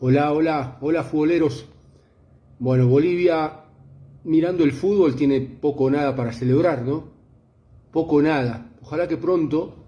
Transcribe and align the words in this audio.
Hola, 0.00 0.32
hola, 0.32 0.78
hola 0.80 1.02
futboleros. 1.02 1.66
Bueno, 2.58 2.88
Bolivia 2.88 3.64
mirando 4.24 4.64
el 4.64 4.72
fútbol 4.72 5.16
tiene 5.16 5.40
poco 5.40 5.84
o 5.84 5.90
nada 5.90 6.14
para 6.14 6.32
celebrar, 6.32 6.82
¿no? 6.82 7.12
Poco 7.90 8.16
o 8.16 8.22
nada. 8.22 8.70
Ojalá 8.82 9.08
que 9.08 9.16
pronto 9.16 9.84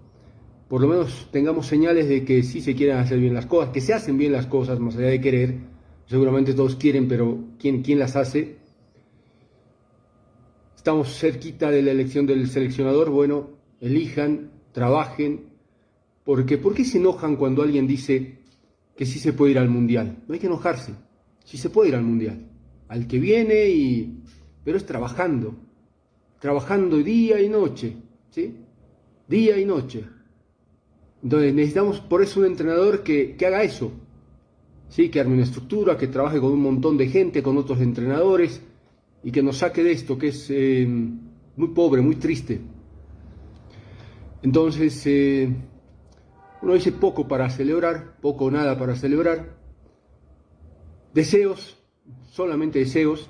por 0.67 0.81
lo 0.81 0.87
menos 0.87 1.29
tengamos 1.31 1.67
señales 1.67 2.09
de 2.09 2.25
que 2.25 2.43
sí 2.43 2.61
se 2.61 2.75
quieren 2.75 2.97
hacer 2.97 3.19
bien 3.19 3.33
las 3.33 3.45
cosas, 3.45 3.69
que 3.69 3.81
se 3.81 3.93
hacen 3.93 4.17
bien 4.17 4.33
las 4.33 4.47
cosas 4.47 4.79
más 4.79 4.97
allá 4.97 5.07
de 5.07 5.21
querer. 5.21 5.55
Seguramente 6.07 6.53
todos 6.53 6.75
quieren, 6.75 7.07
pero 7.07 7.37
¿quién, 7.59 7.83
quién 7.83 7.99
las 7.99 8.15
hace? 8.15 8.57
Estamos 10.75 11.17
cerquita 11.17 11.69
de 11.69 11.81
la 11.81 11.91
elección 11.91 12.25
del 12.25 12.49
seleccionador. 12.49 13.09
Bueno, 13.09 13.51
elijan, 13.79 14.51
trabajen. 14.77 15.31
Porque, 16.23 16.59
¿Por 16.59 16.75
qué 16.75 16.85
se 16.85 16.99
enojan 16.99 17.35
cuando 17.35 17.63
alguien 17.63 17.87
dice 17.87 18.37
que 18.95 19.07
sí 19.07 19.17
se 19.17 19.33
puede 19.33 19.53
ir 19.53 19.59
al 19.59 19.69
mundial. 19.69 20.23
No 20.27 20.35
hay 20.35 20.39
que 20.39 20.45
enojarse, 20.45 20.93
sí 21.43 21.57
se 21.57 21.71
puede 21.71 21.89
ir 21.89 21.95
al 21.95 22.03
mundial. 22.03 22.47
Al 22.87 23.07
que 23.07 23.17
viene 23.19 23.69
y... 23.69 24.23
Pero 24.63 24.77
es 24.77 24.85
trabajando, 24.85 25.55
trabajando 26.39 26.97
día 26.97 27.41
y 27.41 27.49
noche, 27.49 27.95
¿sí? 28.29 28.55
Día 29.27 29.57
y 29.57 29.65
noche. 29.65 30.03
Entonces 31.23 31.53
necesitamos 31.55 31.99
por 32.01 32.21
eso 32.21 32.41
un 32.41 32.45
entrenador 32.45 33.01
que, 33.01 33.35
haga 33.47 33.63
eso, 33.63 33.91
¿sí? 34.89 35.09
Que 35.09 35.19
arme 35.19 35.33
una 35.33 35.43
estructura, 35.43 35.97
que 35.97 36.07
trabaje 36.07 36.39
con 36.39 36.51
un 36.51 36.61
montón 36.61 36.97
de 36.97 37.07
gente, 37.07 37.41
con 37.41 37.57
otros 37.57 37.79
entrenadores 37.81 38.61
y 39.23 39.31
que 39.31 39.41
nos 39.41 39.57
saque 39.57 39.83
de 39.83 39.91
esto 39.91 40.17
que 40.17 40.27
es 40.27 40.47
eh, 40.49 40.85
muy 41.55 41.69
pobre, 41.69 42.01
muy 42.01 42.17
triste. 42.17 42.61
Entonces, 44.41 45.01
eh, 45.05 45.49
uno 46.61 46.73
dice 46.73 46.91
poco 46.91 47.27
para 47.27 47.49
celebrar, 47.49 48.19
poco 48.21 48.45
o 48.45 48.51
nada 48.51 48.77
para 48.77 48.95
celebrar. 48.95 49.57
Deseos, 51.13 51.77
solamente 52.29 52.79
deseos. 52.79 53.29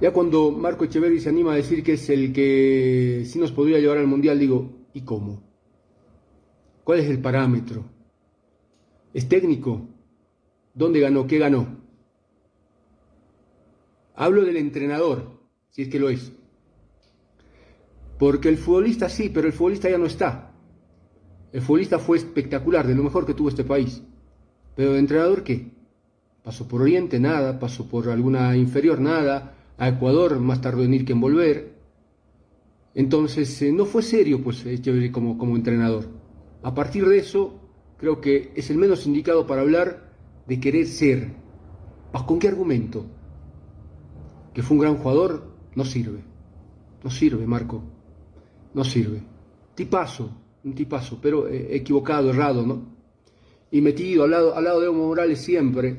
Ya 0.00 0.12
cuando 0.12 0.50
Marco 0.50 0.84
Echeverri 0.84 1.20
se 1.20 1.28
anima 1.28 1.52
a 1.52 1.56
decir 1.56 1.82
que 1.82 1.92
es 1.92 2.10
el 2.10 2.32
que 2.32 3.22
sí 3.26 3.38
nos 3.38 3.52
podría 3.52 3.78
llevar 3.78 3.98
al 3.98 4.06
Mundial, 4.06 4.38
digo, 4.38 4.88
¿y 4.92 5.02
cómo? 5.02 5.42
¿Cuál 6.82 6.98
es 7.00 7.08
el 7.08 7.20
parámetro? 7.20 7.84
¿Es 9.12 9.28
técnico? 9.28 9.88
¿Dónde 10.74 11.00
ganó? 11.00 11.26
¿Qué 11.26 11.38
ganó? 11.38 11.84
Hablo 14.16 14.44
del 14.44 14.56
entrenador, 14.56 15.40
si 15.70 15.82
es 15.82 15.88
que 15.88 15.98
lo 15.98 16.08
es. 16.10 16.32
Porque 18.18 18.48
el 18.48 18.58
futbolista 18.58 19.08
sí, 19.08 19.30
pero 19.32 19.46
el 19.46 19.52
futbolista 19.52 19.90
ya 19.90 19.98
no 19.98 20.06
está. 20.06 20.52
El 21.52 21.62
futbolista 21.62 21.98
fue 21.98 22.16
espectacular, 22.16 22.86
de 22.86 22.94
lo 22.94 23.02
mejor 23.02 23.26
que 23.26 23.34
tuvo 23.34 23.48
este 23.48 23.64
país. 23.64 24.02
Pero 24.74 24.92
de 24.92 24.98
entrenador, 24.98 25.44
¿qué? 25.44 25.70
Pasó 26.42 26.66
por 26.66 26.82
Oriente, 26.82 27.20
nada. 27.20 27.58
Pasó 27.58 27.88
por 27.88 28.08
alguna 28.08 28.56
inferior, 28.56 29.00
nada. 29.00 29.54
A 29.78 29.88
Ecuador, 29.88 30.38
más 30.40 30.60
tardó 30.60 30.82
en 30.82 30.94
ir 30.94 31.04
que 31.04 31.12
en 31.12 31.20
volver. 31.20 31.74
Entonces, 32.94 33.62
eh, 33.62 33.72
no 33.72 33.86
fue 33.86 34.02
serio, 34.02 34.42
pues, 34.42 34.64
como, 35.12 35.38
como 35.38 35.56
entrenador. 35.56 36.08
A 36.62 36.74
partir 36.74 37.06
de 37.06 37.18
eso, 37.18 37.60
creo 37.98 38.20
que 38.20 38.52
es 38.54 38.70
el 38.70 38.78
menos 38.78 39.06
indicado 39.06 39.46
para 39.46 39.62
hablar 39.62 40.12
de 40.46 40.60
querer 40.60 40.86
ser. 40.86 41.32
¿Con 42.26 42.38
qué 42.38 42.48
argumento? 42.48 43.06
Que 44.52 44.62
fue 44.62 44.76
un 44.76 44.82
gran 44.82 44.96
jugador, 44.96 45.52
no 45.74 45.84
sirve. 45.84 46.20
No 47.02 47.10
sirve, 47.10 47.46
Marco. 47.46 47.93
No 48.74 48.84
sirve. 48.84 49.22
Tipazo, 49.74 50.30
un 50.64 50.74
tipazo, 50.74 51.18
pero 51.20 51.48
eh, 51.48 51.76
equivocado, 51.76 52.30
errado, 52.30 52.66
¿no? 52.66 52.94
Y 53.70 53.80
metido 53.80 54.24
al 54.24 54.30
lado, 54.30 54.56
al 54.56 54.64
lado 54.64 54.80
de 54.80 54.86
Evo 54.86 55.06
Morales 55.06 55.40
siempre. 55.40 55.96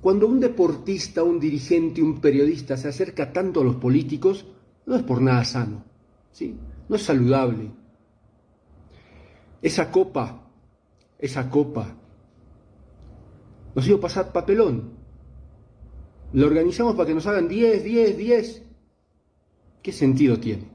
Cuando 0.00 0.26
un 0.26 0.40
deportista, 0.40 1.22
un 1.22 1.38
dirigente, 1.38 2.02
un 2.02 2.20
periodista 2.20 2.76
se 2.76 2.88
acerca 2.88 3.32
tanto 3.32 3.60
a 3.60 3.64
los 3.64 3.76
políticos, 3.76 4.46
no 4.86 4.96
es 4.96 5.02
por 5.02 5.20
nada 5.20 5.44
sano, 5.44 5.84
¿sí? 6.32 6.56
No 6.88 6.96
es 6.96 7.02
saludable. 7.02 7.70
Esa 9.60 9.92
copa, 9.92 10.50
esa 11.18 11.48
copa, 11.48 11.96
nos 13.74 13.88
a 13.88 14.00
pasar 14.00 14.32
papelón. 14.32 14.90
Lo 16.32 16.46
organizamos 16.46 16.94
para 16.94 17.06
que 17.06 17.14
nos 17.14 17.26
hagan 17.26 17.48
10, 17.48 17.84
10, 17.84 18.16
10. 18.16 18.62
¿Qué 19.82 19.92
sentido 19.92 20.38
tiene? 20.38 20.70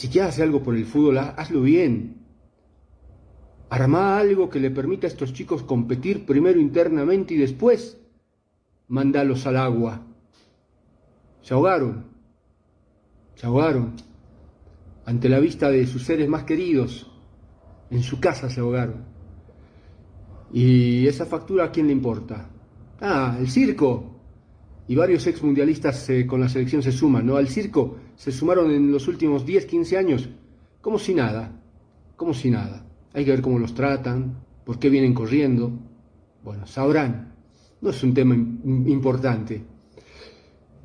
Si 0.00 0.08
quieres 0.08 0.30
hacer 0.30 0.44
algo 0.44 0.62
por 0.62 0.74
el 0.74 0.86
fútbol, 0.86 1.18
hazlo 1.18 1.60
bien. 1.60 2.16
Arma 3.68 4.18
algo 4.18 4.48
que 4.48 4.58
le 4.58 4.70
permita 4.70 5.06
a 5.06 5.10
estos 5.10 5.34
chicos 5.34 5.62
competir 5.62 6.24
primero 6.24 6.58
internamente 6.58 7.34
y 7.34 7.36
después 7.36 8.00
mandalos 8.88 9.46
al 9.46 9.58
agua. 9.58 10.00
Se 11.42 11.52
ahogaron, 11.52 12.06
se 13.34 13.44
ahogaron 13.44 13.92
ante 15.04 15.28
la 15.28 15.38
vista 15.38 15.70
de 15.70 15.86
sus 15.86 16.02
seres 16.02 16.30
más 16.30 16.44
queridos. 16.44 17.12
En 17.90 18.02
su 18.02 18.20
casa 18.20 18.48
se 18.48 18.60
ahogaron. 18.60 19.04
¿Y 20.50 21.06
esa 21.08 21.26
factura 21.26 21.66
a 21.66 21.70
quién 21.72 21.88
le 21.88 21.92
importa? 21.92 22.48
Ah, 23.02 23.36
el 23.38 23.50
circo 23.50 24.18
y 24.88 24.94
varios 24.94 25.26
ex 25.26 25.42
mundialistas 25.42 26.08
eh, 26.08 26.26
con 26.26 26.40
la 26.40 26.48
selección 26.48 26.82
se 26.82 26.90
suman, 26.90 27.26
¿no? 27.26 27.36
Al 27.36 27.48
circo 27.48 27.98
se 28.20 28.32
sumaron 28.32 28.70
en 28.70 28.92
los 28.92 29.08
últimos 29.08 29.46
10, 29.46 29.64
15 29.64 29.96
años, 29.96 30.28
como 30.82 30.98
si 30.98 31.14
nada, 31.14 31.58
como 32.16 32.34
si 32.34 32.50
nada. 32.50 32.84
Hay 33.14 33.24
que 33.24 33.30
ver 33.30 33.40
cómo 33.40 33.58
los 33.58 33.72
tratan, 33.72 34.44
por 34.62 34.78
qué 34.78 34.90
vienen 34.90 35.14
corriendo. 35.14 35.72
Bueno, 36.44 36.66
sabrán. 36.66 37.32
No 37.80 37.88
es 37.88 38.02
un 38.02 38.12
tema 38.12 38.34
importante. 38.34 39.64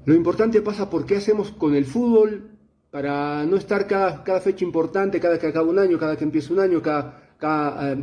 Lo 0.06 0.16
importante 0.16 0.62
pasa 0.62 0.90
por 0.90 1.06
qué 1.06 1.18
hacemos 1.18 1.52
con 1.52 1.76
el 1.76 1.84
fútbol 1.84 2.52
para 2.90 3.46
no 3.46 3.58
estar 3.58 3.86
cada, 3.86 4.24
cada 4.24 4.40
fecha 4.40 4.64
importante, 4.64 5.20
cada 5.20 5.38
que 5.38 5.48
acaba 5.48 5.70
un 5.70 5.78
año, 5.78 6.00
cada 6.00 6.16
que 6.16 6.24
empieza 6.24 6.54
un 6.54 6.62
año, 6.62 6.82
cada, 6.82 7.36
cada 7.38 7.98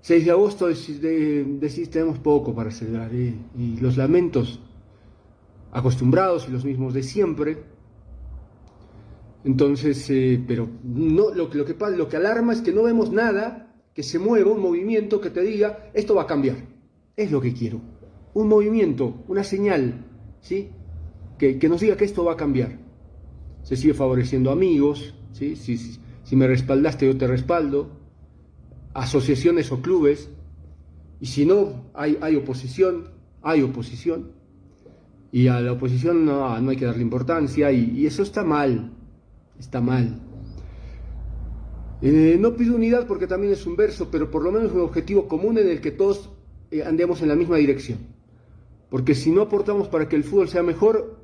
6 0.00 0.22
eh, 0.22 0.24
de 0.24 0.30
agosto 0.30 0.68
decís, 0.68 1.90
tenemos 1.90 2.20
poco 2.20 2.54
para 2.54 2.70
celebrar. 2.70 3.12
¿eh? 3.12 3.34
Y 3.58 3.80
los 3.80 3.96
lamentos 3.96 4.60
acostumbrados 5.72 6.46
y 6.48 6.52
los 6.52 6.64
mismos 6.64 6.94
de 6.94 7.02
siempre. 7.02 7.77
Entonces, 9.48 10.10
eh, 10.10 10.38
pero 10.46 10.68
no, 10.84 11.30
lo, 11.34 11.48
lo, 11.54 11.64
que, 11.64 11.74
lo 11.96 12.06
que 12.06 12.16
alarma 12.18 12.52
es 12.52 12.60
que 12.60 12.70
no 12.70 12.82
vemos 12.82 13.10
nada 13.10 13.74
que 13.94 14.02
se 14.02 14.18
mueva, 14.18 14.52
un 14.52 14.60
movimiento 14.60 15.22
que 15.22 15.30
te 15.30 15.40
diga, 15.40 15.90
esto 15.94 16.14
va 16.14 16.24
a 16.24 16.26
cambiar. 16.26 16.56
Es 17.16 17.32
lo 17.32 17.40
que 17.40 17.54
quiero. 17.54 17.80
Un 18.34 18.46
movimiento, 18.46 19.24
una 19.26 19.42
señal, 19.42 20.04
¿sí? 20.42 20.68
Que, 21.38 21.58
que 21.58 21.70
nos 21.70 21.80
diga 21.80 21.96
que 21.96 22.04
esto 22.04 22.24
va 22.24 22.34
a 22.34 22.36
cambiar. 22.36 22.78
Se 23.62 23.74
sigue 23.74 23.94
favoreciendo 23.94 24.50
amigos, 24.50 25.14
¿sí? 25.32 25.56
Si, 25.56 25.78
si, 25.78 25.98
si 26.24 26.36
me 26.36 26.46
respaldaste 26.46 27.06
yo 27.06 27.16
te 27.16 27.26
respaldo, 27.26 27.88
asociaciones 28.92 29.72
o 29.72 29.80
clubes, 29.80 30.28
y 31.20 31.26
si 31.26 31.46
no 31.46 31.86
hay, 31.94 32.18
hay 32.20 32.36
oposición, 32.36 33.12
hay 33.40 33.62
oposición, 33.62 34.32
y 35.32 35.48
a 35.48 35.58
la 35.60 35.72
oposición 35.72 36.26
no, 36.26 36.60
no 36.60 36.70
hay 36.70 36.76
que 36.76 36.84
darle 36.84 37.02
importancia 37.02 37.72
y, 37.72 38.06
eso 38.06 38.22
está 38.22 38.44
mal, 38.44 38.92
está 39.58 39.80
mal. 39.80 40.20
Eh, 42.00 42.36
no 42.38 42.54
pido 42.54 42.76
unidad 42.76 43.06
porque 43.06 43.26
también 43.26 43.52
es 43.52 43.66
un 43.66 43.76
verso, 43.76 44.08
pero 44.10 44.30
por 44.30 44.42
lo 44.42 44.52
menos 44.52 44.72
un 44.72 44.80
objetivo 44.80 45.26
común 45.26 45.58
en 45.58 45.68
el 45.68 45.80
que 45.80 45.90
todos 45.90 46.30
eh, 46.70 46.84
andemos 46.84 47.22
en 47.22 47.28
la 47.28 47.34
misma 47.34 47.56
dirección. 47.56 47.98
Porque 48.88 49.14
si 49.14 49.30
no 49.30 49.42
aportamos 49.42 49.88
para 49.88 50.08
que 50.08 50.16
el 50.16 50.24
fútbol 50.24 50.48
sea 50.48 50.62
mejor, 50.62 51.18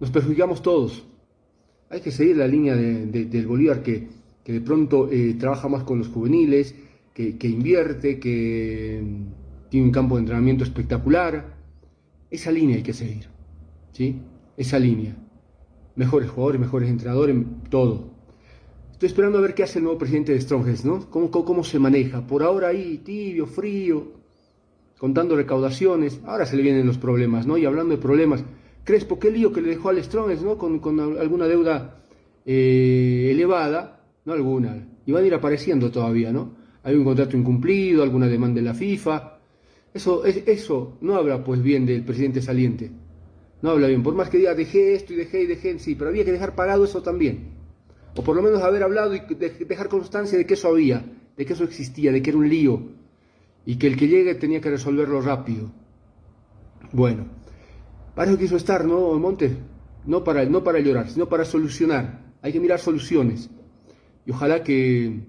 nos 0.00 0.10
perjudicamos 0.10 0.62
todos. 0.62 1.06
Hay 1.88 2.00
que 2.00 2.10
seguir 2.10 2.36
la 2.36 2.46
línea 2.46 2.76
de, 2.76 3.06
del 3.06 3.46
Bolívar 3.46 3.82
que, 3.82 4.08
que 4.44 4.52
de 4.52 4.60
pronto 4.60 5.08
eh, 5.10 5.34
trabaja 5.38 5.68
más 5.68 5.84
con 5.84 5.98
los 5.98 6.08
juveniles, 6.08 6.74
que, 7.12 7.38
que 7.38 7.48
invierte, 7.48 8.18
que 8.18 9.02
tiene 9.70 9.86
un 9.86 9.92
campo 9.92 10.16
de 10.16 10.20
entrenamiento 10.20 10.64
espectacular, 10.64 11.54
esa 12.30 12.50
línea 12.50 12.76
hay 12.76 12.82
que 12.82 12.92
seguir, 12.92 13.28
¿sí? 13.92 14.20
Esa 14.56 14.78
línea. 14.78 15.16
Mejores 15.96 16.30
jugadores, 16.30 16.60
mejores 16.60 16.90
entrenadores, 16.90 17.36
todo. 17.70 18.10
Estoy 18.92 19.08
esperando 19.08 19.38
a 19.38 19.40
ver 19.40 19.54
qué 19.54 19.62
hace 19.62 19.78
el 19.78 19.84
nuevo 19.84 19.98
presidente 19.98 20.32
de 20.32 20.40
Strongest, 20.40 20.84
¿no? 20.84 21.10
¿Cómo, 21.10 21.64
se 21.64 21.78
maneja? 21.78 22.26
Por 22.26 22.42
ahora 22.42 22.68
ahí, 22.68 22.98
tibio, 22.98 23.46
frío, 23.46 24.12
contando 24.98 25.36
recaudaciones. 25.36 26.20
Ahora 26.24 26.46
se 26.46 26.56
le 26.56 26.62
vienen 26.62 26.86
los 26.86 26.98
problemas, 26.98 27.46
¿no? 27.46 27.58
Y 27.58 27.64
hablando 27.64 27.94
de 27.94 28.00
problemas, 28.00 28.44
Crespo, 28.84 29.18
qué 29.18 29.30
lío 29.30 29.52
que 29.52 29.62
le 29.62 29.70
dejó 29.70 29.88
al 29.88 30.02
Strongest, 30.02 30.42
¿no? 30.42 30.58
Con, 30.58 30.78
con 30.78 30.98
alguna 31.00 31.46
deuda 31.46 32.02
eh, 32.44 33.28
elevada, 33.30 34.04
no 34.24 34.32
alguna, 34.32 34.86
y 35.06 35.12
van 35.12 35.24
a 35.24 35.26
ir 35.26 35.34
apareciendo 35.34 35.90
todavía, 35.90 36.32
¿no? 36.32 36.56
Hay 36.82 36.94
un 36.94 37.04
contrato 37.04 37.36
incumplido, 37.36 38.02
alguna 38.02 38.26
demanda 38.26 38.60
de 38.60 38.66
la 38.66 38.74
FIFA, 38.74 39.34
eso, 39.94 40.24
eso 40.24 40.98
no 41.02 41.14
habla 41.14 41.44
pues 41.44 41.62
bien 41.62 41.86
del 41.86 42.04
presidente 42.04 42.42
saliente. 42.42 42.90
No 43.64 43.70
habla 43.70 43.86
bien. 43.86 44.02
Por 44.02 44.14
más 44.14 44.28
que 44.28 44.36
diga 44.36 44.54
dejé 44.54 44.94
esto 44.94 45.14
y 45.14 45.16
dejé 45.16 45.40
y 45.40 45.46
dejé, 45.46 45.78
sí, 45.78 45.94
pero 45.94 46.10
había 46.10 46.22
que 46.22 46.32
dejar 46.32 46.54
pagado 46.54 46.84
eso 46.84 47.02
también. 47.02 47.54
o 48.14 48.22
por 48.22 48.36
lo 48.36 48.42
menos 48.42 48.60
haber 48.60 48.82
hablado 48.82 49.14
y 49.14 49.20
dejar 49.64 49.88
constancia 49.88 50.36
de 50.36 50.44
que 50.44 50.52
eso 50.52 50.68
había, 50.68 51.02
de 51.34 51.46
que 51.46 51.54
eso 51.54 51.64
existía, 51.64 52.12
de 52.12 52.20
que 52.20 52.28
era 52.28 52.38
un 52.38 52.46
lío, 52.46 52.82
y 53.64 53.76
que 53.76 53.86
el 53.86 53.96
que 53.96 54.06
llegue 54.06 54.34
tenía 54.34 54.60
que 54.60 54.68
resolverlo 54.68 55.22
rápido. 55.22 55.72
Bueno, 56.92 57.24
para 58.14 58.30
eso 58.30 58.38
quiso 58.38 58.56
estar, 58.56 58.84
¿no, 58.84 59.18
Monte? 59.18 59.56
No 60.04 60.22
para, 60.22 60.44
no 60.44 60.62
para 60.62 60.80
llorar, 60.80 61.08
sino 61.08 61.26
para 61.30 61.46
solucionar. 61.46 62.20
Hay 62.42 62.52
que 62.52 62.60
mirar 62.60 62.80
soluciones. 62.80 63.48
Y 64.26 64.30
ojalá 64.32 64.62
que, 64.62 65.20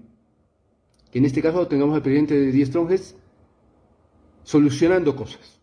que 1.10 1.18
en 1.18 1.24
este 1.24 1.40
caso 1.40 1.66
tengamos 1.68 1.94
al 1.94 2.02
presidente 2.02 2.34
de 2.34 2.52
Diez 2.52 2.70
Tronjes 2.70 3.16
solucionando 4.42 5.16
cosas, 5.16 5.58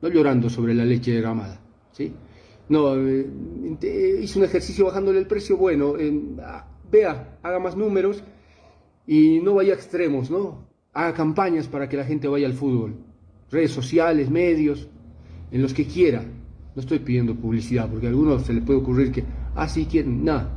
no 0.00 0.08
llorando 0.08 0.48
sobre 0.48 0.72
la 0.72 0.84
leche 0.84 1.10
derramada. 1.10 1.65
¿Sí? 1.96 2.12
No, 2.68 2.94
eh, 2.96 4.20
hizo 4.22 4.38
un 4.38 4.44
ejercicio 4.44 4.86
bajándole 4.86 5.18
el 5.18 5.26
precio, 5.26 5.56
bueno, 5.56 5.94
ah, 6.42 6.68
vea, 6.90 7.38
haga 7.42 7.58
más 7.58 7.76
números 7.76 8.22
y 9.06 9.40
no 9.40 9.54
vaya 9.54 9.72
a 9.72 9.76
extremos, 9.76 10.30
¿no? 10.30 10.66
Haga 10.92 11.14
campañas 11.14 11.68
para 11.68 11.88
que 11.88 11.96
la 11.96 12.04
gente 12.04 12.28
vaya 12.28 12.46
al 12.46 12.54
fútbol, 12.54 12.96
redes 13.50 13.70
sociales, 13.70 14.30
medios, 14.30 14.88
en 15.50 15.62
los 15.62 15.72
que 15.72 15.86
quiera. 15.86 16.22
No 16.74 16.80
estoy 16.80 16.98
pidiendo 16.98 17.34
publicidad, 17.34 17.88
porque 17.88 18.06
a 18.06 18.10
algunos 18.10 18.42
se 18.42 18.52
les 18.52 18.64
puede 18.64 18.80
ocurrir 18.80 19.12
que, 19.12 19.24
ah, 19.54 19.68
sí 19.68 19.86
quieren, 19.86 20.24
nada. 20.24 20.52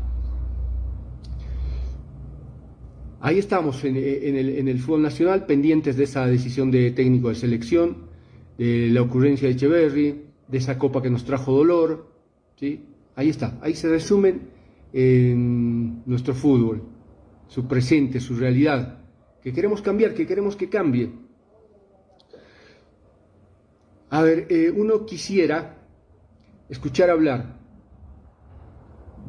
Ahí 3.21 3.37
estamos 3.37 3.83
en, 3.83 3.97
el, 3.97 4.49
en, 4.49 4.67
el, 4.67 4.79
fútbol 4.79 5.01
nacional, 5.01 5.45
pendientes 5.45 5.97
de 5.97 6.05
esa 6.05 6.25
decisión 6.25 6.71
de 6.71 6.91
técnico 6.91 7.29
de 7.29 7.35
selección, 7.35 8.09
de 8.57 8.89
la 8.89 9.01
ocurrencia 9.01 9.47
de 9.47 9.53
Echeverry, 9.53 10.28
de 10.49 10.57
esa 10.57 10.77
copa 10.77 11.01
que 11.01 11.09
nos 11.09 11.23
trajo 11.23 11.53
dolor. 11.53 12.11
¿sí? 12.55 12.85
Ahí 13.15 13.29
está, 13.29 13.57
ahí 13.61 13.75
se 13.75 13.87
resumen 13.87 14.49
en 14.91 16.03
nuestro 16.05 16.33
fútbol, 16.33 16.83
su 17.47 17.67
presente, 17.67 18.19
su 18.19 18.35
realidad, 18.35 19.03
que 19.41 19.53
queremos 19.53 19.81
cambiar, 19.81 20.13
que 20.13 20.25
queremos 20.25 20.55
que 20.55 20.69
cambie. 20.69 21.11
A 24.09 24.23
ver, 24.23 24.47
eh, 24.49 24.71
uno 24.75 25.05
quisiera 25.05 25.77
escuchar 26.67 27.09
hablar 27.11 27.59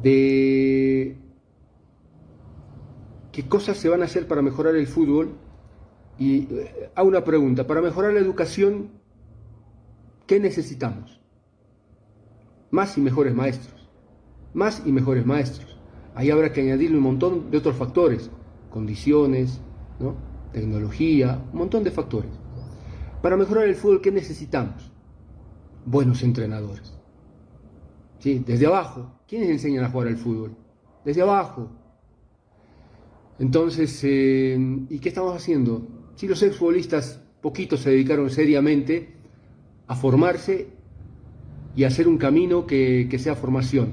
de 0.01 1.17
qué 3.31 3.47
cosas 3.47 3.77
se 3.77 3.89
van 3.89 4.01
a 4.01 4.05
hacer 4.05 4.27
para 4.27 4.41
mejorar 4.41 4.75
el 4.75 4.87
fútbol 4.87 5.37
y 6.17 6.47
eh, 6.51 6.89
a 6.95 7.03
una 7.03 7.23
pregunta, 7.23 7.67
para 7.67 7.81
mejorar 7.81 8.13
la 8.13 8.19
educación, 8.19 9.00
¿Qué 10.27 10.39
necesitamos? 10.39 11.19
Más 12.69 12.97
y 12.97 13.01
mejores 13.01 13.35
maestros. 13.35 13.89
Más 14.53 14.83
y 14.85 14.91
mejores 14.91 15.25
maestros. 15.25 15.77
Ahí 16.15 16.29
habrá 16.29 16.51
que 16.51 16.61
añadirle 16.61 16.97
un 16.97 17.03
montón 17.03 17.51
de 17.51 17.57
otros 17.57 17.75
factores. 17.75 18.29
Condiciones, 18.69 19.61
¿no? 19.99 20.15
tecnología, 20.51 21.43
un 21.51 21.59
montón 21.59 21.83
de 21.83 21.91
factores. 21.91 22.31
Para 23.21 23.37
mejorar 23.37 23.65
el 23.65 23.75
fútbol, 23.75 24.01
¿qué 24.01 24.11
necesitamos? 24.11 24.91
Buenos 25.85 26.23
entrenadores. 26.23 26.93
¿Sí? 28.19 28.43
Desde 28.45 28.67
abajo. 28.67 29.19
¿Quiénes 29.27 29.49
enseñan 29.49 29.85
a 29.85 29.89
jugar 29.89 30.07
al 30.07 30.17
fútbol? 30.17 30.55
Desde 31.05 31.21
abajo. 31.21 31.69
Entonces, 33.39 33.99
eh, 34.03 34.57
¿y 34.89 34.99
qué 34.99 35.09
estamos 35.09 35.35
haciendo? 35.35 35.87
Si 36.15 36.27
los 36.27 36.41
exfutbolistas, 36.43 37.21
poquitos 37.41 37.79
se 37.79 37.89
dedicaron 37.89 38.29
seriamente 38.29 39.20
a 39.91 39.95
formarse 39.95 40.69
y 41.75 41.83
hacer 41.83 42.07
un 42.07 42.17
camino 42.17 42.65
que, 42.65 43.13
sea 43.19 43.35
formación. 43.35 43.89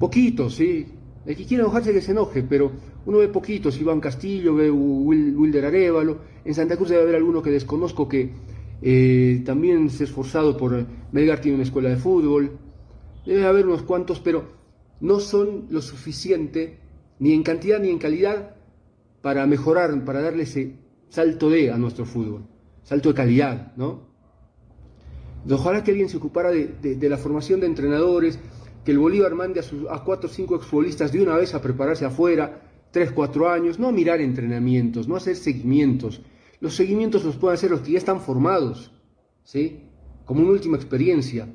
Poquitos, 0.00 0.56
¿sí? 0.56 0.86
El 1.24 1.36
que 1.36 1.44
quiera 1.44 1.62
enojarse 1.62 1.92
que 1.92 2.00
se 2.00 2.10
enoje, 2.10 2.42
pero 2.42 2.72
uno 3.06 3.18
ve 3.18 3.28
poquitos, 3.28 3.80
Iván 3.80 4.00
Castillo, 4.00 4.56
ve 4.56 4.68
Wilder 4.72 5.66
Arevalo, 5.66 6.18
en 6.44 6.52
Santa 6.52 6.76
Cruz 6.76 6.88
debe 6.88 7.02
haber 7.02 7.14
alguno 7.14 7.40
que 7.40 7.50
desconozco 7.50 8.08
que 8.08 8.32
eh, 8.82 9.40
también 9.46 9.88
se 9.88 10.02
ha 10.02 10.06
esforzado 10.06 10.56
por... 10.56 10.84
Melgar 11.12 11.40
tiene 11.40 11.54
una 11.54 11.64
escuela 11.64 11.90
de 11.90 11.96
fútbol, 11.96 12.58
debe 13.24 13.46
haber 13.46 13.66
unos 13.66 13.82
cuantos, 13.82 14.18
pero 14.18 14.46
no 15.00 15.20
son 15.20 15.66
lo 15.70 15.80
suficiente, 15.80 16.80
ni 17.20 17.34
en 17.34 17.44
cantidad 17.44 17.78
ni 17.78 17.90
en 17.90 17.98
calidad, 17.98 18.56
para 19.22 19.46
mejorar, 19.46 20.04
para 20.04 20.22
darle 20.22 20.42
ese 20.42 20.74
salto 21.08 21.50
de 21.50 21.70
a 21.70 21.78
nuestro 21.78 22.04
fútbol, 22.04 22.48
salto 22.82 23.10
de 23.10 23.14
calidad, 23.14 23.76
¿no? 23.76 24.07
Ojalá 25.50 25.84
que 25.84 25.90
alguien 25.90 26.08
se 26.08 26.16
ocupara 26.16 26.50
de, 26.50 27.08
la 27.08 27.16
formación 27.16 27.60
de 27.60 27.66
entrenadores, 27.66 28.38
que 28.84 28.92
el 28.92 28.98
Bolívar 28.98 29.34
mande 29.34 29.60
a, 29.60 29.94
a 29.94 30.04
cuatro 30.04 30.28
o 30.28 30.32
cinco 30.32 30.56
exfutbolistas 30.56 31.12
de 31.12 31.22
una 31.22 31.36
vez 31.36 31.54
a 31.54 31.62
prepararse 31.62 32.04
afuera, 32.04 32.62
tres, 32.90 33.12
cuatro 33.12 33.48
años, 33.48 33.78
no 33.78 33.88
a 33.88 33.92
mirar 33.92 34.20
entrenamientos, 34.20 35.08
no 35.08 35.16
hacer 35.16 35.36
seguimientos. 35.36 36.20
Los 36.60 36.74
seguimientos 36.74 37.24
los 37.24 37.36
pueden 37.36 37.54
hacer 37.54 37.70
los 37.70 37.80
que 37.80 37.92
ya 37.92 37.98
están 37.98 38.20
formados, 38.20 38.90
¿sí? 39.44 39.84
Como 40.24 40.42
una 40.42 40.50
última 40.50 40.76
experiencia. 40.76 41.48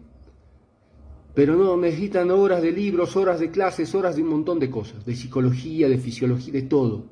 Pero 1.33 1.55
no, 1.55 1.75
necesitan 1.75 2.29
horas 2.31 2.61
de 2.61 2.71
libros, 2.71 3.15
horas 3.15 3.39
de 3.39 3.49
clases, 3.49 3.93
horas 3.95 4.15
de 4.15 4.21
un 4.21 4.29
montón 4.29 4.59
de 4.59 4.69
cosas, 4.69 5.03
de 5.05 5.15
psicología, 5.15 5.89
de 5.89 5.97
fisiología, 5.97 6.53
de 6.53 6.61
todo. 6.63 7.05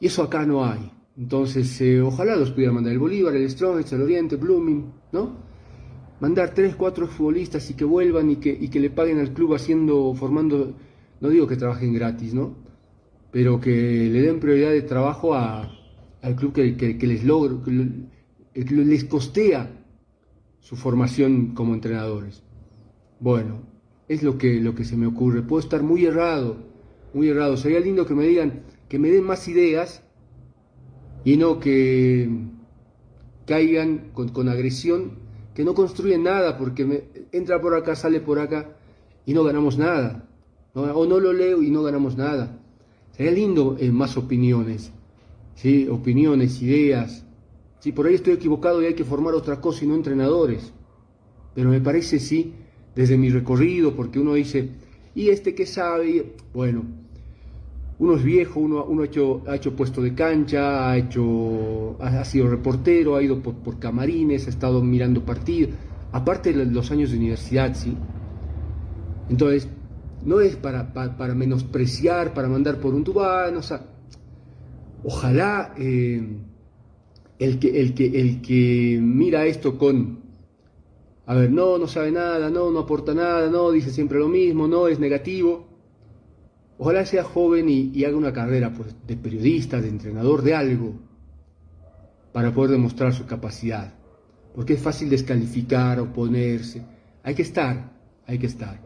Y 0.00 0.06
eso 0.06 0.22
acá 0.22 0.44
no 0.44 0.64
hay. 0.64 0.90
Entonces, 1.20 1.78
eh, 1.82 2.00
ojalá 2.00 2.34
los 2.34 2.50
pudiera 2.50 2.72
mandar 2.72 2.94
el 2.94 2.98
Bolívar, 2.98 3.36
el 3.36 3.48
Strong, 3.50 3.84
el 3.92 4.00
Oriente, 4.00 4.36
Blooming, 4.36 4.90
¿no? 5.12 5.36
Mandar 6.18 6.54
tres, 6.54 6.74
cuatro 6.76 7.06
futbolistas 7.06 7.68
y 7.70 7.74
que 7.74 7.84
vuelvan 7.84 8.30
y 8.30 8.36
que, 8.36 8.56
y 8.58 8.68
que 8.68 8.80
le 8.80 8.88
paguen 8.88 9.18
al 9.18 9.34
club 9.34 9.54
haciendo, 9.54 10.14
formando, 10.14 10.74
no 11.20 11.28
digo 11.28 11.46
que 11.46 11.56
trabajen 11.56 11.92
gratis, 11.92 12.32
¿no? 12.32 12.56
Pero 13.30 13.60
que 13.60 13.70
le 13.70 14.22
den 14.22 14.40
prioridad 14.40 14.70
de 14.70 14.80
trabajo 14.80 15.34
a, 15.34 15.70
al 16.22 16.36
club 16.36 16.54
que, 16.54 16.74
que, 16.78 17.06
les 17.06 17.22
logra, 17.22 17.54
que 17.64 18.64
les 18.64 19.04
costea 19.04 19.70
su 20.58 20.74
formación 20.74 21.54
como 21.54 21.74
entrenadores. 21.74 22.42
Bueno, 23.20 23.60
es 24.08 24.22
lo 24.22 24.38
que, 24.38 24.58
lo 24.58 24.74
que 24.74 24.86
se 24.86 24.96
me 24.96 25.06
ocurre. 25.06 25.42
Puedo 25.42 25.60
estar 25.60 25.82
muy 25.82 26.06
errado, 26.06 26.56
muy 27.12 27.28
errado. 27.28 27.58
Sería 27.58 27.78
lindo 27.78 28.06
que 28.06 28.14
me 28.14 28.26
digan, 28.26 28.62
que 28.88 28.98
me 28.98 29.10
den 29.10 29.24
más 29.24 29.46
ideas 29.48 30.02
y 31.24 31.36
no 31.36 31.60
que 31.60 32.28
caigan 33.46 34.10
con, 34.12 34.48
agresión, 34.48 35.12
que 35.54 35.64
no 35.64 35.74
construyen 35.74 36.22
nada 36.22 36.56
porque 36.56 36.84
me, 36.84 37.02
entra 37.32 37.60
por 37.60 37.74
acá, 37.74 37.96
sale 37.96 38.20
por 38.20 38.38
acá 38.38 38.76
y 39.26 39.34
no 39.34 39.44
ganamos 39.44 39.78
nada. 39.78 40.28
O 40.72 41.04
no 41.04 41.18
lo 41.18 41.32
leo 41.32 41.62
y 41.62 41.70
no 41.70 41.82
ganamos 41.82 42.16
nada. 42.16 42.60
Sería 43.16 43.32
lindo 43.32 43.76
eh, 43.80 43.90
más 43.90 44.16
opiniones, 44.16 44.92
¿sí? 45.56 45.88
opiniones, 45.88 46.62
ideas. 46.62 47.24
Sí, 47.80 47.92
por 47.92 48.06
ahí 48.06 48.14
estoy 48.14 48.34
equivocado 48.34 48.80
y 48.82 48.86
hay 48.86 48.94
que 48.94 49.04
formar 49.04 49.34
otra 49.34 49.60
cosa 49.60 49.84
y 49.84 49.88
no 49.88 49.94
entrenadores. 49.96 50.72
Pero 51.54 51.70
me 51.70 51.80
parece, 51.80 52.20
sí, 52.20 52.54
desde 52.94 53.18
mi 53.18 53.30
recorrido, 53.30 53.96
porque 53.96 54.20
uno 54.20 54.34
dice, 54.34 54.70
¿y 55.14 55.30
este 55.30 55.54
qué 55.54 55.66
sabe? 55.66 56.34
Bueno, 56.54 56.84
uno 58.00 58.16
es 58.16 58.24
viejo, 58.24 58.60
uno, 58.60 58.82
uno 58.84 59.02
ha, 59.02 59.04
hecho, 59.04 59.42
ha 59.46 59.56
hecho 59.56 59.76
puesto 59.76 60.00
de 60.00 60.14
cancha, 60.14 60.90
ha, 60.90 60.96
hecho, 60.96 61.96
ha, 62.00 62.24
sido 62.24 62.48
reportero, 62.48 63.14
ha 63.14 63.22
ido 63.22 63.42
por, 63.42 63.78
camarines, 63.78 64.46
ha 64.46 64.50
estado 64.50 64.82
mirando 64.82 65.22
partidos, 65.22 65.74
aparte 66.10 66.54
de 66.54 66.64
los 66.64 66.90
años 66.90 67.10
de 67.10 67.18
universidad, 67.18 67.74
¿sí? 67.74 67.94
Entonces, 69.28 69.68
no 70.24 70.40
es 70.40 70.56
para, 70.56 70.94
para, 70.94 71.34
menospreciar, 71.34 72.32
para 72.32 72.48
mandar 72.48 72.80
por 72.80 72.94
un 72.94 73.04
tubano, 73.04 73.58
o 73.58 73.62
sea, 73.62 73.84
ojalá 75.04 75.74
eh, 75.76 76.26
el, 77.38 77.58
que, 77.58 77.82
el, 77.82 77.92
que, 77.92 78.18
el 78.18 78.40
que 78.40 78.98
mira 79.02 79.44
esto 79.44 79.76
con, 79.76 80.20
a 81.26 81.34
ver, 81.34 81.50
no, 81.52 81.76
no 81.76 81.86
sabe 81.86 82.12
nada, 82.12 82.48
no, 82.48 82.70
no 82.70 82.78
aporta 82.78 83.12
nada, 83.12 83.50
no, 83.50 83.70
dice 83.70 83.90
siempre 83.90 84.18
lo 84.18 84.28
mismo, 84.28 84.66
no, 84.66 84.88
es 84.88 84.98
negativo, 84.98 85.69
Ojalá 86.82 87.04
sea 87.04 87.24
joven 87.24 87.68
y, 87.68 88.04
haga 88.06 88.16
una 88.16 88.32
carrera 88.32 88.72
pues, 88.72 88.96
de 89.06 89.14
periodista, 89.14 89.82
de 89.82 89.88
entrenador, 89.88 90.40
de 90.40 90.54
algo, 90.54 90.94
para 92.32 92.54
poder 92.54 92.70
demostrar 92.70 93.12
su 93.12 93.26
capacidad. 93.26 93.92
Porque 94.54 94.72
es 94.72 94.80
fácil 94.80 95.10
descalificar, 95.10 96.00
oponerse. 96.00 96.82
Hay 97.22 97.34
que 97.34 97.42
estar, 97.42 97.92
hay 98.26 98.38
que 98.38 98.46
estar. 98.46 98.80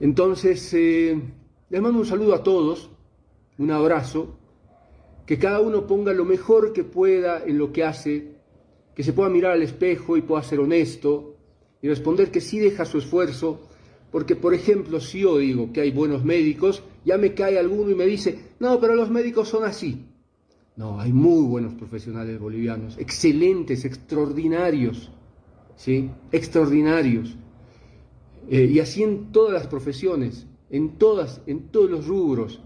Entonces, 0.00 0.74
eh, 0.74 1.22
les 1.70 1.80
mando 1.80 2.00
un 2.00 2.04
saludo 2.04 2.34
a 2.34 2.42
todos, 2.42 2.90
un 3.58 3.70
abrazo, 3.70 4.36
que 5.24 5.38
cada 5.38 5.60
uno 5.60 5.86
ponga 5.86 6.12
lo 6.12 6.24
mejor 6.24 6.72
que 6.72 6.82
pueda 6.82 7.44
en 7.46 7.58
lo 7.58 7.72
que 7.72 7.84
hace, 7.84 8.40
que 8.96 9.04
se 9.04 9.12
pueda 9.12 9.30
mirar 9.30 9.52
al 9.52 9.62
espejo 9.62 10.16
y 10.16 10.22
pueda 10.22 10.42
ser 10.42 10.58
honesto 10.58 11.36
y 11.80 11.88
responder 11.88 12.32
que 12.32 12.40
sí 12.40 12.58
deja 12.58 12.84
su 12.84 12.98
esfuerzo 12.98 13.67
porque, 14.10 14.36
por 14.36 14.54
ejemplo, 14.54 15.00
si 15.00 15.20
yo 15.20 15.38
digo 15.38 15.72
que 15.72 15.82
hay 15.82 15.90
buenos 15.90 16.24
médicos, 16.24 16.82
ya 17.04 17.18
me 17.18 17.34
cae 17.34 17.58
alguno 17.58 17.90
y 17.90 17.94
me 17.94 18.06
dice, 18.06 18.38
no, 18.60 18.80
pero 18.80 18.94
los 18.94 19.10
médicos 19.10 19.48
son 19.48 19.64
así. 19.64 20.06
No, 20.76 21.00
hay 21.00 21.12
muy 21.12 21.44
buenos 21.46 21.74
profesionales 21.74 22.38
bolivianos, 22.38 22.96
excelentes, 22.98 23.84
extraordinarios, 23.84 25.10
¿sí? 25.76 26.10
Extraordinarios. 26.30 27.36
Eh, 28.48 28.70
y 28.72 28.78
así 28.78 29.02
en 29.02 29.32
todas 29.32 29.52
las 29.52 29.66
profesiones. 29.66 30.46
en 30.70 30.98
todas, 30.98 31.40
en 31.46 31.68
todos 31.68 31.90
los 31.90 32.06
rubros, 32.06 32.60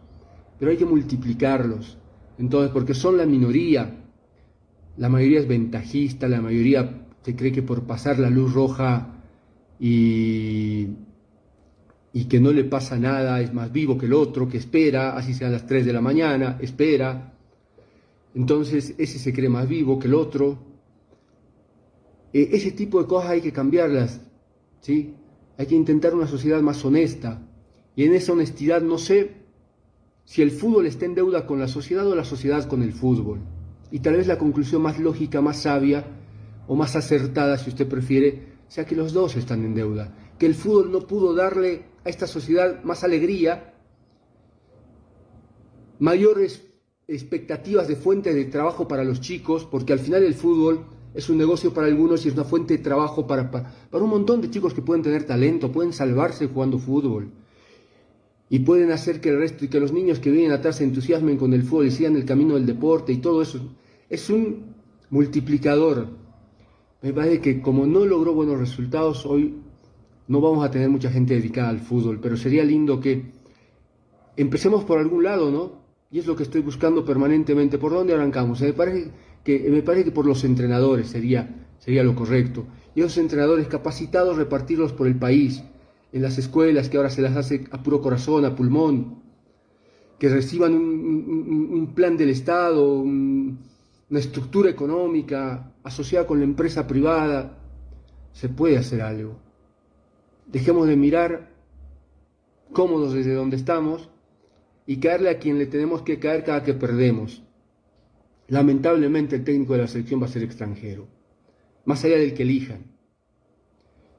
pero 0.58 0.72
hay 0.72 0.76
que 0.76 0.84
multiplicarlos. 0.84 1.98
Entonces, 2.36 2.72
porque 2.72 2.94
son 2.94 3.16
la 3.16 3.26
minoría, 3.26 4.02
la 4.96 5.08
mayoría 5.08 5.40
es 5.40 5.48
ventajista, 5.48 6.28
la 6.28 6.40
mayoría 6.40 7.06
se 7.22 7.36
cree 7.36 7.52
que 7.52 7.62
por 7.62 7.84
pasar 7.84 8.18
la 8.18 8.30
luz 8.30 8.52
roja 8.52 9.22
y, 9.78 10.88
y 12.12 12.24
que 12.24 12.40
no 12.40 12.52
le 12.52 12.64
pasa 12.64 12.98
nada 12.98 13.40
es 13.40 13.52
más 13.54 13.72
vivo 13.72 13.96
que 13.96 14.06
el 14.06 14.12
otro, 14.12 14.48
que 14.48 14.58
espera, 14.58 15.16
así 15.16 15.32
sean 15.32 15.52
las 15.52 15.66
3 15.66 15.86
de 15.86 15.92
la 15.92 16.00
mañana, 16.00 16.58
espera. 16.60 17.32
Entonces, 18.34 18.94
ese 18.98 19.18
se 19.18 19.32
cree 19.32 19.48
más 19.48 19.68
vivo 19.68 19.98
que 19.98 20.08
el 20.08 20.14
otro. 20.14 20.58
E, 22.32 22.50
ese 22.52 22.72
tipo 22.72 23.00
de 23.00 23.08
cosas 23.08 23.30
hay 23.30 23.40
que 23.40 23.52
cambiarlas, 23.52 24.20
¿sí? 24.80 25.14
Hay 25.56 25.66
que 25.66 25.74
intentar 25.74 26.14
una 26.14 26.26
sociedad 26.26 26.60
más 26.60 26.84
honesta. 26.84 27.40
Y 27.96 28.04
en 28.04 28.14
esa 28.14 28.32
honestidad 28.32 28.82
no 28.82 28.98
sé 28.98 29.42
si 30.24 30.42
el 30.42 30.50
fútbol 30.50 30.86
está 30.86 31.06
en 31.06 31.14
deuda 31.14 31.46
con 31.46 31.58
la 31.58 31.68
sociedad 31.68 32.06
o 32.06 32.14
la 32.14 32.24
sociedad 32.24 32.66
con 32.68 32.82
el 32.82 32.92
fútbol. 32.92 33.40
Y 33.90 34.00
tal 34.00 34.16
vez 34.16 34.26
la 34.26 34.38
conclusión 34.38 34.82
más 34.82 34.98
lógica, 34.98 35.40
más 35.40 35.62
sabia 35.62 36.04
o 36.66 36.76
más 36.76 36.94
acertada, 36.96 37.58
si 37.58 37.70
usted 37.70 37.88
prefiere, 37.88 38.52
sea 38.68 38.86
que 38.86 38.96
los 38.96 39.12
dos 39.12 39.36
están 39.36 39.64
en 39.64 39.74
deuda. 39.74 40.14
Que 40.38 40.46
el 40.46 40.54
fútbol 40.54 40.90
no 40.90 41.00
pudo 41.06 41.34
darle 41.34 41.91
a 42.04 42.08
esta 42.08 42.26
sociedad 42.26 42.82
más 42.82 43.04
alegría, 43.04 43.74
mayores 45.98 46.62
expectativas 47.06 47.88
de 47.88 47.96
fuente 47.96 48.34
de 48.34 48.44
trabajo 48.46 48.88
para 48.88 49.04
los 49.04 49.20
chicos, 49.20 49.64
porque 49.64 49.92
al 49.92 49.98
final 49.98 50.22
el 50.22 50.34
fútbol 50.34 50.86
es 51.14 51.28
un 51.28 51.38
negocio 51.38 51.74
para 51.74 51.86
algunos 51.86 52.24
y 52.24 52.28
es 52.28 52.34
una 52.34 52.44
fuente 52.44 52.76
de 52.76 52.82
trabajo 52.82 53.26
para, 53.26 53.50
para, 53.50 53.70
un 53.92 54.10
montón 54.10 54.40
de 54.40 54.50
chicos 54.50 54.72
que 54.72 54.82
pueden 54.82 55.02
tener 55.02 55.24
talento, 55.24 55.70
pueden 55.70 55.92
salvarse 55.92 56.46
jugando 56.46 56.78
fútbol 56.78 57.30
y 58.48 58.60
pueden 58.60 58.90
hacer 58.90 59.20
que 59.20 59.30
el 59.30 59.38
resto 59.38 59.64
y 59.64 59.68
que 59.68 59.80
los 59.80 59.92
niños 59.92 60.18
que 60.18 60.30
vienen 60.30 60.52
atrás 60.52 60.76
se 60.76 60.84
entusiasmen 60.84 61.36
con 61.36 61.52
el 61.52 61.62
fútbol 61.62 61.86
y 61.86 61.90
sigan 61.90 62.16
el 62.16 62.24
camino 62.24 62.54
del 62.54 62.66
deporte 62.66 63.12
y 63.12 63.18
todo 63.18 63.42
eso. 63.42 63.60
Es 64.08 64.28
un 64.28 64.74
multiplicador. 65.10 66.08
Me 67.00 67.12
parece 67.12 67.40
que 67.40 67.62
como 67.62 67.86
no 67.86 68.04
logró 68.04 68.34
buenos 68.34 68.58
resultados, 68.58 69.24
hoy 69.26 69.54
no 70.28 70.40
vamos 70.40 70.64
a 70.64 70.70
tener 70.70 70.88
mucha 70.88 71.10
gente 71.10 71.34
dedicada 71.34 71.68
al 71.68 71.80
fútbol, 71.80 72.20
pero 72.20 72.36
sería 72.36 72.64
lindo 72.64 73.00
que 73.00 73.32
empecemos 74.36 74.84
por 74.84 74.98
algún 74.98 75.24
lado, 75.24 75.50
¿no? 75.50 75.82
Y 76.10 76.18
es 76.18 76.26
lo 76.26 76.36
que 76.36 76.42
estoy 76.42 76.60
buscando 76.60 77.04
permanentemente. 77.04 77.78
¿Por 77.78 77.92
dónde 77.92 78.14
arrancamos? 78.14 78.60
Me 78.60 78.72
parece 78.72 79.10
que, 79.42 79.58
me 79.70 79.82
parece 79.82 80.04
que 80.04 80.10
por 80.12 80.26
los 80.26 80.44
entrenadores 80.44 81.08
sería, 81.08 81.66
sería 81.78 82.02
lo 82.02 82.14
correcto. 82.14 82.66
Y 82.94 83.00
esos 83.00 83.16
entrenadores 83.18 83.66
capacitados 83.66 84.36
repartirlos 84.36 84.92
por 84.92 85.06
el 85.06 85.16
país, 85.16 85.64
en 86.12 86.22
las 86.22 86.36
escuelas 86.36 86.90
que 86.90 86.98
ahora 86.98 87.08
se 87.08 87.22
las 87.22 87.36
hace 87.36 87.64
a 87.70 87.82
puro 87.82 88.02
corazón, 88.02 88.44
a 88.44 88.54
pulmón, 88.54 89.22
que 90.18 90.28
reciban 90.28 90.74
un, 90.74 91.92
plan 91.94 92.16
del 92.16 92.28
Estado, 92.28 92.98
una 92.98 93.58
estructura 94.20 94.70
económica 94.70 95.72
asociada 95.82 96.26
con 96.26 96.38
la 96.38 96.44
empresa 96.44 96.86
privada. 96.86 97.58
Se 98.32 98.48
puede 98.48 98.76
hacer 98.76 99.00
algo. 99.00 99.40
Dejemos 100.46 100.86
de 100.86 100.96
mirar 100.96 101.52
cómodos 102.72 103.14
desde 103.14 103.34
donde 103.34 103.56
estamos 103.56 104.08
y 104.86 104.96
caerle 104.96 105.30
a 105.30 105.38
quien 105.38 105.58
le 105.58 105.66
tenemos 105.66 106.02
que 106.02 106.18
caer 106.18 106.44
cada 106.44 106.62
que 106.62 106.74
perdemos. 106.74 107.42
Lamentablemente 108.48 109.36
el 109.36 109.44
técnico 109.44 109.74
de 109.74 109.80
la 109.80 109.86
selección 109.86 110.20
va 110.20 110.26
a 110.26 110.30
ser 110.30 110.42
extranjero, 110.42 111.06
más 111.84 112.04
allá 112.04 112.16
del 112.16 112.34
que 112.34 112.42
elijan. 112.42 112.92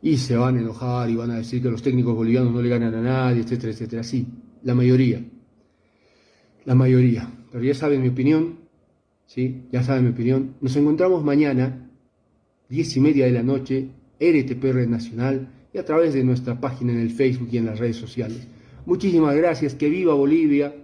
Y 0.02 0.18
se 0.18 0.36
van 0.36 0.58
a 0.58 0.62
enojar 0.62 1.10
y 1.10 1.16
van 1.16 1.32
a 1.32 1.38
decir 1.38 1.62
que 1.62 1.70
los 1.70 1.82
técnicos 1.82 2.16
bolivianos 2.16 2.52
no 2.52 2.62
le 2.62 2.70
ganan 2.70 2.94
a 2.96 3.02
nadie, 3.02 3.42
etcétera, 3.42 3.72
etcétera. 3.72 4.04
Sí, 4.04 4.28
la 4.64 4.76
mayoría. 4.76 5.24
La 6.66 6.76
mayoría. 6.76 7.30
Pero 7.52 7.64
ya 7.64 7.74
saben 7.74 8.02
mi 8.02 8.10
opinión, 8.10 8.60
¿sí? 9.26 9.68
Ya 9.72 9.84
saben 9.84 10.04
mi 10.06 10.10
opinión. 10.10 10.56
Nos 10.60 10.76
encontramos 10.76 11.24
mañana, 11.24 11.90
diez 12.68 12.96
y 12.98 13.00
media 13.00 13.26
de 13.26 13.32
la 13.32 13.44
noche, 13.44 13.90
RTPR 14.20 14.88
Nacional 14.88 15.63
y 15.74 15.78
a 15.78 15.86
través 15.86 16.14
de 16.14 16.24
nuestra 16.24 16.60
página 16.60 16.94
en 16.94 17.00
el 17.00 17.12
Facebook 17.12 17.50
y 17.52 17.58
en 17.58 17.66
las 17.66 17.80
redes 17.80 17.98
sociales. 17.98 18.48
Muchísimas 18.86 19.36
gracias, 19.36 19.74
que 19.74 19.90
viva 19.90 20.14
Bolivia 20.14 20.76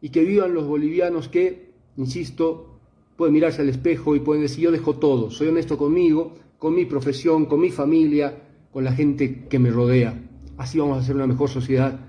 y 0.00 0.10
que 0.10 0.22
vivan 0.24 0.54
los 0.54 0.66
bolivianos 0.66 1.28
que, 1.28 1.72
insisto, 1.96 2.78
pueden 3.16 3.34
mirarse 3.34 3.62
al 3.62 3.68
espejo 3.68 4.16
y 4.16 4.20
pueden 4.20 4.42
decir 4.42 4.64
yo 4.64 4.72
dejo 4.72 4.96
todo, 4.96 5.30
soy 5.30 5.48
honesto 5.48 5.78
conmigo, 5.78 6.34
con 6.58 6.74
mi 6.74 6.84
profesión, 6.84 7.46
con 7.46 7.60
mi 7.60 7.70
familia, 7.70 8.42
con 8.72 8.84
la 8.84 8.92
gente 8.92 9.46
que 9.48 9.58
me 9.58 9.70
rodea. 9.70 10.14
Así 10.58 10.78
vamos 10.78 10.98
a 10.98 11.00
hacer 11.00 11.16
una 11.16 11.26
mejor 11.26 11.48
sociedad 11.48 12.00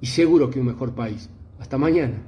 y 0.00 0.06
seguro 0.06 0.50
que 0.50 0.60
un 0.60 0.66
mejor 0.66 0.94
país. 0.94 1.30
Hasta 1.58 1.78
mañana. 1.78 2.22